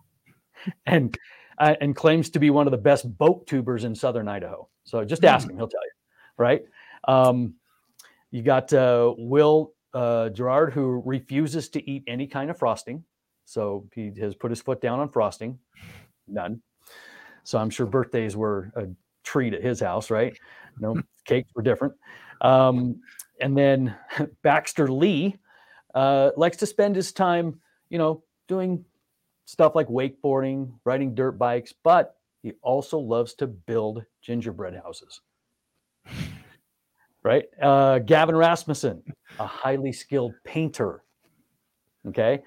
[0.86, 1.18] and
[1.58, 4.70] uh, and claims to be one of the best boat tubers in southern Idaho.
[4.86, 5.52] So just ask hmm.
[5.52, 5.92] him; he'll tell you,
[6.38, 6.64] right?
[7.08, 7.56] Um,
[8.32, 13.04] you got uh, Will uh, Gerard, who refuses to eat any kind of frosting.
[13.46, 15.60] So he has put his foot down on frosting.
[16.28, 16.62] None.
[17.44, 18.88] So I'm sure birthdays were a
[19.24, 20.38] treat at his house, right?
[20.80, 21.94] No cakes were different.
[22.42, 23.00] Um,
[23.40, 23.96] and then
[24.44, 25.38] Baxter Lee
[25.94, 28.84] uh, likes to spend his time, you know, doing
[29.46, 32.15] stuff like wakeboarding, riding dirt bikes, but
[32.46, 35.22] he also loves to build gingerbread houses
[37.26, 37.46] right?
[37.60, 39.02] Uh, Gavin Rasmussen,
[39.40, 41.04] a highly skilled painter.
[42.08, 42.44] Okay,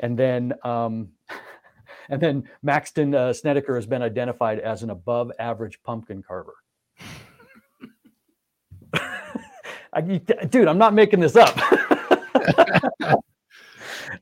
[0.00, 1.08] and then um,
[2.08, 6.54] and then Maxton uh, Snedeker has been identified as an above-average pumpkin carver.
[9.92, 11.54] I, dude, I'm not making this up.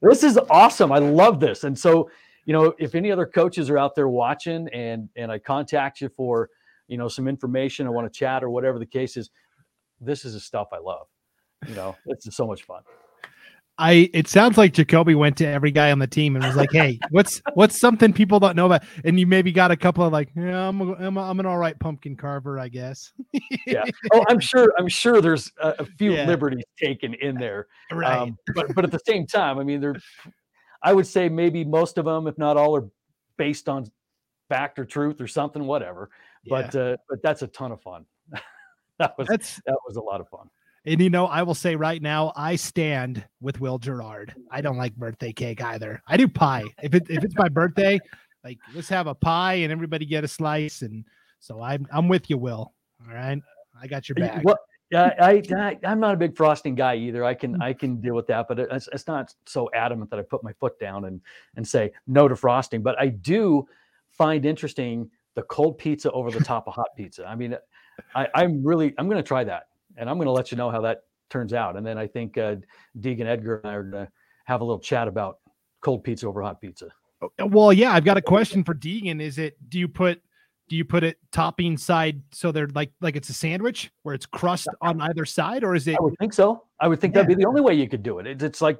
[0.03, 0.91] this is awesome.
[0.91, 2.11] I love this, and so
[2.45, 6.09] you know, if any other coaches are out there watching, and and I contact you
[6.09, 6.51] for
[6.89, 9.31] you know some information, I want to chat or whatever the case is,
[10.01, 11.07] this is the stuff I love.
[11.69, 12.83] You know, it's so much fun.
[13.81, 16.71] I it sounds like Jacoby went to every guy on the team and was like,
[16.71, 20.13] "Hey, what's what's something people don't know about?" And you maybe got a couple of
[20.13, 23.13] like, "Yeah, I'm a, I'm, a, I'm an all right pumpkin carver, I guess."
[23.67, 23.85] yeah.
[24.13, 24.75] Oh, I'm sure.
[24.79, 26.27] I'm sure there's a, a few yeah.
[26.27, 27.69] liberties taken in there.
[27.91, 28.19] Right.
[28.19, 29.95] Um, but but at the same time, I mean, there.
[30.83, 32.89] I would say maybe most of them, if not all, are
[33.37, 33.91] based on
[34.49, 36.11] fact or truth or something, whatever.
[36.45, 36.63] Yeah.
[36.63, 38.05] But uh, but that's a ton of fun.
[38.99, 40.49] that was That's, that was a lot of fun.
[40.87, 44.35] And you know, I will say right now, I stand with Will Gerard.
[44.51, 46.03] I don't like birthday cake either.
[46.07, 46.65] I do pie.
[46.83, 48.01] If it if it's my birthday,
[48.45, 50.81] like let's have a pie and everybody get a slice.
[50.81, 51.05] And
[51.39, 52.73] so I'm I'm with you, Will.
[53.07, 53.41] All right.
[53.81, 54.43] I got your back.
[54.43, 54.59] Well,
[54.91, 57.25] yeah, I, I am not a big frosting guy either.
[57.25, 60.23] I can I can deal with that, but it's, it's not so adamant that I
[60.23, 61.21] put my foot down and
[61.57, 62.83] and say no to frosting.
[62.83, 63.69] But I do
[64.11, 67.25] find interesting the cold pizza over the top of hot pizza.
[67.25, 67.57] I mean,
[68.17, 70.71] I, I'm really I'm going to try that, and I'm going to let you know
[70.71, 71.77] how that turns out.
[71.77, 72.57] And then I think uh,
[72.99, 74.13] Deegan Edgar and I are going to
[74.47, 75.39] have a little chat about
[75.81, 76.89] cold pizza over hot pizza.
[77.23, 79.21] Oh, well, yeah, I've got a question for Deegan.
[79.21, 80.21] Is it do you put
[80.71, 84.25] do you put it topping side so they're like like it's a sandwich where it's
[84.25, 85.97] crust on either side, or is it?
[85.99, 86.63] I would think so.
[86.79, 87.23] I would think yeah.
[87.23, 88.27] that'd be the only way you could do it.
[88.29, 88.79] it it's like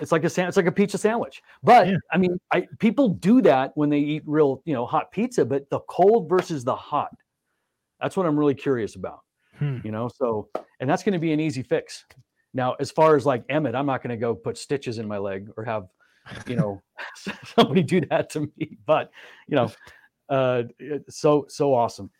[0.00, 1.42] it's like a sandwich, it's like a pizza sandwich.
[1.62, 1.96] But yeah.
[2.10, 5.68] I mean, I people do that when they eat real you know hot pizza, but
[5.68, 7.14] the cold versus the hot.
[8.00, 9.20] That's what I'm really curious about.
[9.58, 9.80] Hmm.
[9.84, 10.48] You know, so
[10.80, 12.06] and that's going to be an easy fix.
[12.54, 15.18] Now, as far as like Emmett, I'm not going to go put stitches in my
[15.18, 15.88] leg or have,
[16.46, 16.80] you know,
[17.54, 18.78] somebody do that to me.
[18.86, 19.10] But
[19.46, 19.70] you know,
[20.28, 20.64] uh,
[21.08, 22.10] so so awesome.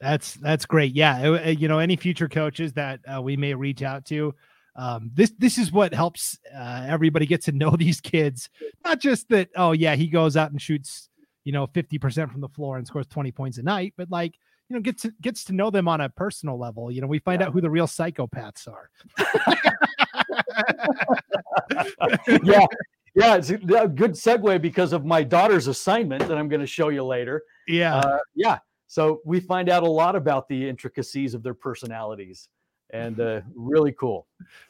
[0.00, 0.94] That's that's great.
[0.96, 4.34] Yeah, uh, uh, you know, any future coaches that uh, we may reach out to,
[4.74, 8.50] um, this this is what helps uh, everybody get to know these kids.
[8.84, 11.08] Not just that, oh yeah, he goes out and shoots,
[11.44, 14.34] you know, fifty percent from the floor and scores twenty points a night, but like
[14.68, 16.90] you know gets to, gets to know them on a personal level.
[16.90, 17.46] You know, we find yeah.
[17.46, 18.90] out who the real psychopaths are.
[22.42, 22.66] yeah,
[23.14, 26.88] yeah, it's a good segue because of my daughter's assignment that I'm going to show
[26.88, 27.42] you later.
[27.68, 27.96] Yeah.
[27.96, 28.58] Uh, yeah.
[28.86, 32.48] So we find out a lot about the intricacies of their personalities
[32.90, 34.26] and uh, really cool.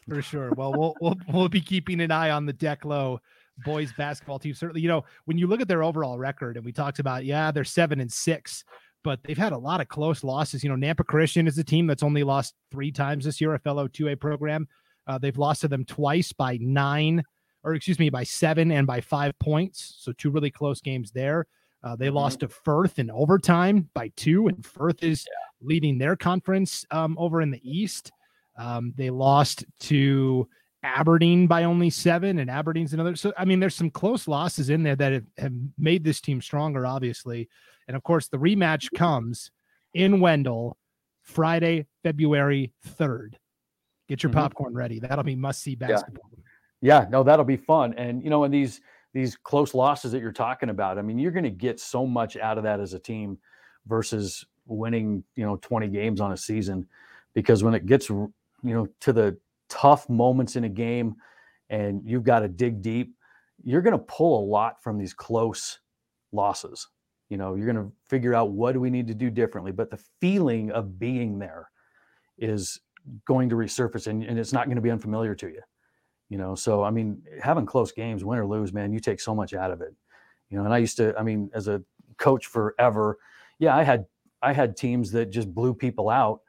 [0.08, 0.52] For sure.
[0.56, 3.18] Well, we'll, we'll, we'll be keeping an eye on the Declo
[3.64, 4.54] boys basketball team.
[4.54, 7.50] Certainly, you know, when you look at their overall record and we talked about, yeah,
[7.50, 8.64] they're seven and six,
[9.04, 10.62] but they've had a lot of close losses.
[10.62, 13.58] You know, Nampa Christian is a team that's only lost three times this year, a
[13.58, 14.68] fellow 2A program.
[15.06, 17.24] Uh, they've lost to them twice by nine,
[17.64, 19.96] or excuse me, by seven and by five points.
[19.98, 21.46] So two really close games there.
[21.82, 22.16] Uh, they mm-hmm.
[22.16, 25.66] lost to Firth in overtime by two, and Firth is yeah.
[25.66, 28.12] leading their conference um, over in the East.
[28.56, 30.48] Um, they lost to
[30.84, 33.16] Aberdeen by only seven, and Aberdeen's another.
[33.16, 36.40] So, I mean, there's some close losses in there that have, have made this team
[36.40, 37.48] stronger, obviously.
[37.88, 39.50] And of course, the rematch comes
[39.94, 40.76] in Wendell
[41.22, 43.34] Friday, February 3rd.
[44.08, 44.40] Get your mm-hmm.
[44.40, 44.98] popcorn ready.
[44.98, 46.30] That'll be must see basketball.
[46.36, 46.41] Yeah.
[46.82, 47.94] Yeah, no, that'll be fun.
[47.94, 48.80] And, you know, in these,
[49.14, 50.98] these close losses that you're talking about.
[50.98, 53.38] I mean, you're going to get so much out of that as a team
[53.86, 56.86] versus winning, you know, 20 games on a season
[57.34, 59.36] because when it gets, you know, to the
[59.68, 61.14] tough moments in a game
[61.70, 63.14] and you've got to dig deep,
[63.62, 65.78] you're going to pull a lot from these close
[66.32, 66.88] losses.
[67.28, 69.90] You know, you're going to figure out what do we need to do differently, but
[69.90, 71.70] the feeling of being there
[72.38, 72.80] is
[73.24, 75.60] going to resurface and, and it's not going to be unfamiliar to you
[76.28, 79.34] you know so i mean having close games win or lose man you take so
[79.34, 79.94] much out of it.
[80.50, 81.82] You know and i used to i mean as a
[82.18, 83.18] coach forever
[83.58, 84.06] yeah i had
[84.42, 86.40] i had teams that just blew people out.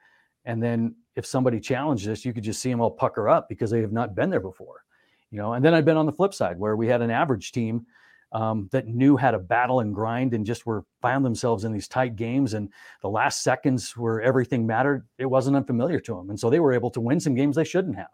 [0.46, 3.72] And then if somebody challenged us you could just see them all pucker up because
[3.72, 4.84] they have not been there before
[5.32, 5.54] you know?
[5.54, 7.86] And then i've been on the flip side where we had an average team
[8.34, 11.88] um, that knew how to battle and grind and just were found themselves in these
[11.88, 12.70] tight games and
[13.02, 16.74] the last seconds where everything mattered it wasn't unfamiliar to them and so they were
[16.74, 18.08] able to win some games they shouldn't have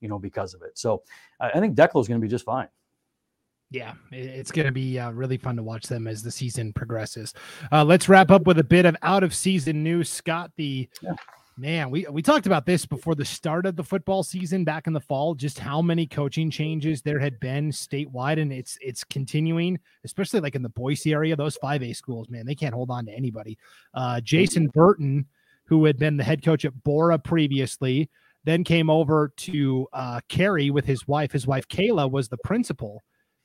[0.00, 0.78] you know, because of it.
[0.78, 1.02] So
[1.40, 2.68] I think Declo is going to be just fine.
[3.70, 7.34] Yeah, it's going to be uh, really fun to watch them as the season progresses.
[7.72, 10.08] Uh, let's wrap up with a bit of out of season news.
[10.08, 11.14] Scott, the yeah.
[11.58, 14.92] man, we, we talked about this before the start of the football season back in
[14.92, 19.80] the fall, just how many coaching changes there had been statewide, and it's it's continuing,
[20.04, 21.34] especially like in the Boise area.
[21.34, 23.58] Those five A schools, man, they can't hold on to anybody.
[23.94, 25.26] Uh, Jason Burton,
[25.64, 28.08] who had been the head coach at Borah previously,
[28.46, 31.32] then came over to uh, Carey with his wife.
[31.32, 33.02] His wife Kayla was the principal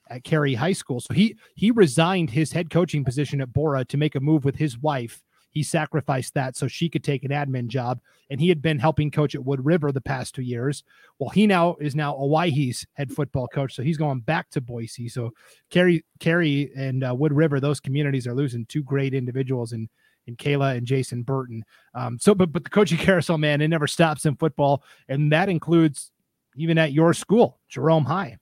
[0.10, 1.00] at Carey High School.
[1.02, 4.56] So he he resigned his head coaching position at Borah to make a move with
[4.56, 5.22] his wife.
[5.50, 9.12] He sacrificed that so she could take an admin job, and he had been helping
[9.12, 10.84] coach at Wood River the past two years.
[11.20, 15.10] Well, he now is now Owyhee's head football coach, so he's going back to Boise.
[15.10, 15.34] So
[15.70, 19.90] Carey, Carey, and uh, Wood River, those communities are losing two great individuals, and
[20.28, 21.64] and Kayla and Jason Burton.
[21.94, 25.50] Um, so, but but the coaching carousel, man, it never stops in football, and that
[25.50, 26.12] includes
[26.56, 28.38] even at your school, Jerome High.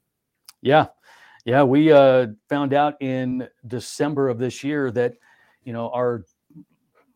[0.62, 0.88] Yeah,
[1.46, 1.64] yeah.
[1.64, 5.14] We uh, found out in December of this year that
[5.64, 6.26] you know our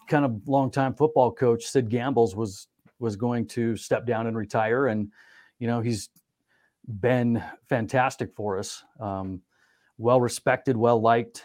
[0.08, 2.68] kind of longtime football coach Sid Gambles was
[3.00, 5.12] was going to step down and retire, and
[5.60, 6.10] you know he's
[7.00, 8.84] been fantastic for us.
[9.00, 9.42] Um,
[9.98, 11.44] well respected, well liked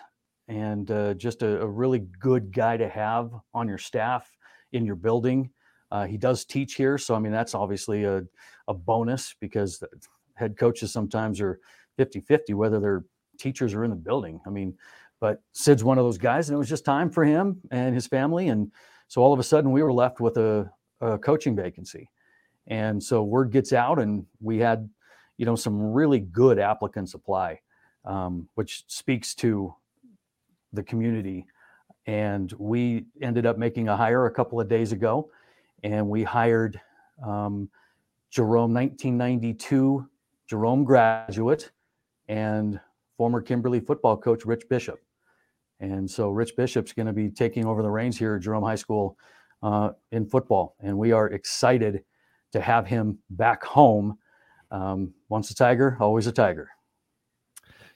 [0.49, 4.29] and uh, just a, a, really good guy to have on your staff
[4.73, 5.51] in your building.
[5.91, 8.23] Uh, he does teach here, so I mean that's obviously a,
[8.67, 9.83] a bonus because
[10.35, 11.61] head coaches sometimes are
[11.99, 13.05] 50-50 whether they're
[13.39, 14.41] teachers or in the building.
[14.47, 14.77] I mean,
[15.21, 18.07] but Sid's one of those guys, and it was just time for him and his
[18.07, 18.73] family, and
[19.09, 22.11] so all of a sudden we were left with a, a coaching vacancy.
[22.67, 24.89] And so word gets out, and we had,
[25.39, 27.61] you know, some really good applicants apply,
[28.05, 29.75] um, which speaks to
[30.73, 31.47] the community.
[32.07, 35.31] And we ended up making a hire a couple of days ago,
[35.83, 36.81] and we hired
[37.25, 37.69] um,
[38.31, 40.09] Jerome, 1992
[40.49, 41.71] Jerome graduate,
[42.29, 42.81] and
[43.17, 45.01] former Kimberly football coach Rich Bishop.
[45.81, 48.75] And so Rich Bishop's going to be taking over the reins here at Jerome High
[48.75, 49.17] School
[49.63, 50.75] uh, in football.
[50.81, 52.03] And we are excited
[52.53, 54.19] to have him back home.
[54.71, 56.71] Um, once a Tiger, always a Tiger.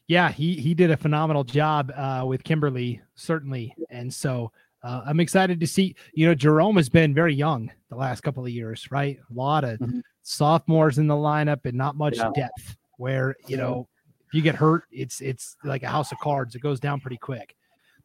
[0.09, 3.75] Yeah, he he did a phenomenal job uh, with Kimberly, certainly.
[3.91, 5.95] And so uh, I'm excited to see.
[6.13, 9.19] You know, Jerome has been very young the last couple of years, right?
[9.31, 10.01] A lot of mm-hmm.
[10.23, 12.31] sophomores in the lineup and not much yeah.
[12.35, 12.77] depth.
[12.99, 13.89] Where you know,
[14.29, 16.55] if you get hurt, it's it's like a house of cards.
[16.55, 17.57] It goes down pretty quick.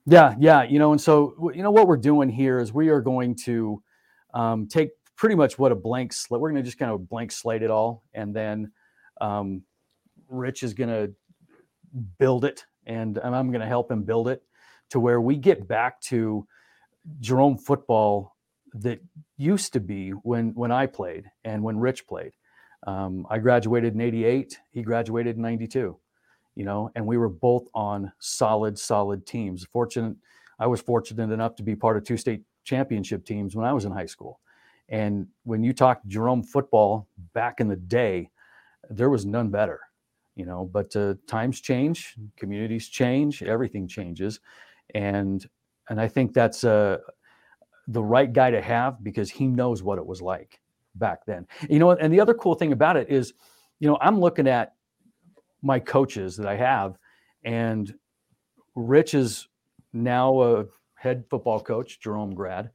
[0.05, 3.01] Yeah, yeah, you know, and so you know what we're doing here is we are
[3.01, 3.83] going to
[4.33, 6.39] um, take pretty much what a blank slate.
[6.39, 8.71] We're going to just kind of blank slate it all, and then
[9.19, 9.63] um,
[10.29, 11.13] Rich is going to
[12.17, 14.43] build it, and, and I'm going to help him build it
[14.89, 16.47] to where we get back to
[17.19, 18.35] Jerome football
[18.73, 18.99] that
[19.37, 22.33] used to be when when I played and when Rich played.
[22.85, 24.59] Um, I graduated in '88.
[24.71, 25.97] He graduated in '92
[26.57, 29.63] you know, and we were both on solid, solid teams.
[29.71, 30.15] Fortunate,
[30.57, 33.85] I was fortunate enough to be part of two state championship teams when I was
[33.85, 34.39] in high school.
[34.89, 38.31] And when you talk Jerome football back in the day,
[38.89, 39.81] there was none better,
[40.37, 40.69] you know.
[40.71, 44.39] But uh, times change, communities change, everything changes,
[44.95, 45.45] and
[45.89, 46.97] and I think that's uh,
[47.87, 50.59] the right guy to have because he knows what it was like
[50.95, 51.47] back then.
[51.69, 53.33] You know, and the other cool thing about it is,
[53.79, 54.73] you know, I'm looking at
[55.61, 56.97] my coaches that I have.
[57.43, 57.93] And
[58.75, 59.47] Rich is
[59.93, 62.69] now a head football coach, Jerome grad.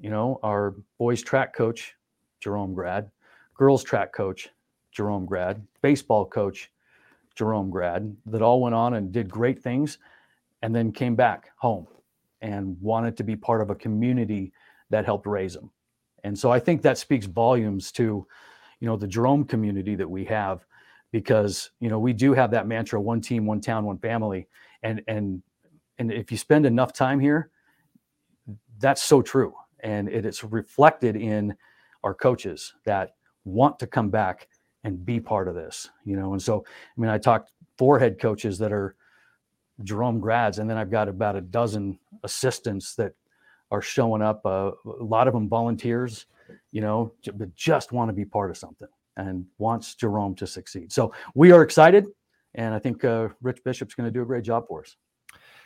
[0.00, 1.94] You know, our boys track coach,
[2.40, 3.10] Jerome grad,
[3.54, 4.48] girls track coach,
[4.90, 6.70] Jerome grad, baseball coach,
[7.34, 9.98] Jerome grad, that all went on and did great things
[10.62, 11.86] and then came back home
[12.40, 14.52] and wanted to be part of a community
[14.90, 15.70] that helped raise them.
[16.24, 18.26] And so I think that speaks volumes to,
[18.80, 20.64] you know, the Jerome community that we have
[21.14, 24.48] because you know we do have that mantra one team one town one family
[24.82, 25.40] and and
[25.98, 27.50] and if you spend enough time here
[28.80, 31.54] that's so true and it is reflected in
[32.02, 34.48] our coaches that want to come back
[34.84, 38.18] and be part of this you know and so i mean i talked four head
[38.18, 38.94] coaches that are
[39.82, 43.12] jerome grads and then i've got about a dozen assistants that
[43.70, 46.26] are showing up uh, a lot of them volunteers
[46.70, 50.92] you know but just want to be part of something and wants Jerome to succeed.
[50.92, 52.06] So we are excited,
[52.54, 54.96] and I think uh, Rich Bishop's going to do a great job for us.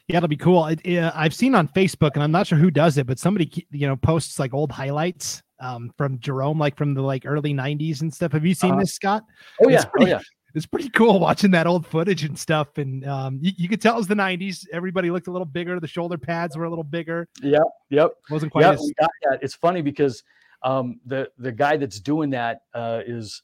[0.06, 0.66] Yeah, it'll be cool.
[0.66, 3.66] It, it, I've seen on Facebook, and I'm not sure who does it, but somebody
[3.70, 8.00] you know posts like old highlights um, from Jerome, like from the like early '90s
[8.00, 8.32] and stuff.
[8.32, 9.24] Have you seen uh, this, Scott?
[9.62, 10.22] Oh yeah, oh, pretty, oh yeah.
[10.54, 13.94] It's pretty cool watching that old footage and stuff, and um, you, you, could tell
[13.94, 14.66] it was the '90s.
[14.72, 15.78] Everybody looked a little bigger.
[15.78, 17.28] The shoulder pads were a little bigger.
[17.42, 18.12] Yep, yep.
[18.30, 18.62] wasn't quite.
[18.62, 19.38] Yep, as...
[19.42, 20.22] It's funny because
[20.62, 23.42] um, the the guy that's doing that uh, is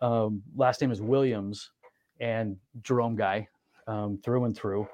[0.00, 1.70] um, last name is Williams,
[2.20, 3.48] and Jerome guy
[3.86, 4.88] um, through and through.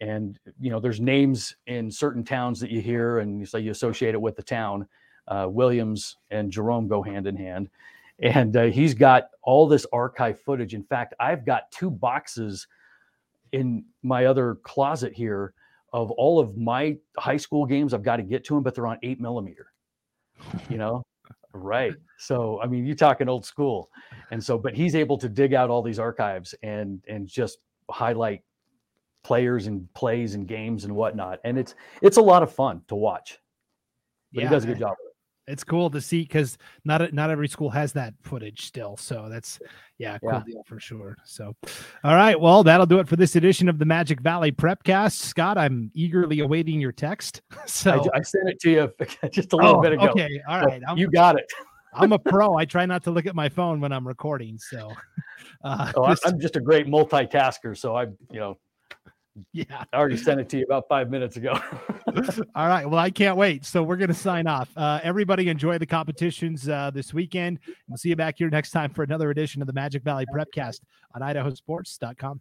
[0.00, 3.70] And you know, there's names in certain towns that you hear, and you say you
[3.70, 4.86] associate it with the town.
[5.28, 7.68] Uh, Williams and Jerome go hand in hand,
[8.20, 10.74] and uh, he's got all this archive footage.
[10.74, 12.66] In fact, I've got two boxes
[13.52, 15.54] in my other closet here
[15.92, 17.94] of all of my high school games.
[17.94, 19.72] I've got to get to them, but they're on eight millimeter.
[20.68, 21.02] You know,
[21.56, 21.94] Right.
[22.18, 23.90] So I mean, you're talking old school,
[24.30, 27.58] and so but he's able to dig out all these archives and and just
[27.90, 28.42] highlight
[29.22, 32.94] players and plays and games and whatnot, and it's it's a lot of fun to
[32.94, 33.38] watch.
[34.32, 34.96] But yeah, he does a good job
[35.46, 38.96] it's cool to see because not not every school has that footage still.
[38.96, 39.60] So that's
[39.98, 40.42] yeah, cool yeah.
[40.46, 41.16] deal for sure.
[41.24, 41.54] So,
[42.04, 45.12] all right, well, that'll do it for this edition of the Magic Valley Prepcast.
[45.12, 47.42] Scott, I'm eagerly awaiting your text.
[47.66, 48.92] So I, I sent it to you
[49.32, 50.08] just a little oh, bit ago.
[50.08, 51.50] Okay, all right, you got it.
[51.92, 52.56] I'm a pro.
[52.56, 54.58] I try not to look at my phone when I'm recording.
[54.58, 54.92] So,
[55.64, 56.14] uh, oh.
[56.24, 57.76] I'm just a great multitasker.
[57.76, 58.58] So I, you know,
[59.52, 59.84] yeah.
[59.92, 61.52] I already sent it to you about five minutes ago.
[62.54, 62.88] All right.
[62.88, 63.64] Well, I can't wait.
[63.64, 64.70] So we're going to sign off.
[64.76, 67.58] Uh, everybody enjoy the competitions uh, this weekend.
[67.88, 70.80] We'll see you back here next time for another edition of the Magic Valley Prepcast
[71.14, 72.40] on idahosports.com.